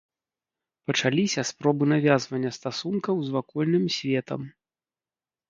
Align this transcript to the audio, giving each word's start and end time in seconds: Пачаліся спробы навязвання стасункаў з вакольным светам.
Пачаліся 0.91 1.41
спробы 1.49 1.83
навязвання 1.93 2.51
стасункаў 2.57 3.15
з 3.27 3.37
вакольным 3.37 3.85
светам. 3.99 4.41